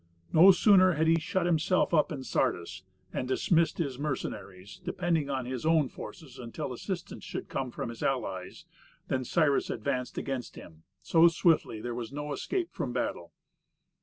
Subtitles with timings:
[0.33, 2.81] No sooner had he shut himself up in Sardis,
[3.13, 8.01] and dismissed his mercenaries, depending upon his own forces until assistance should come from his
[8.01, 8.65] allies,
[9.09, 13.31] than Cyrus advanced against him so swiftly that there was no escape from a battle.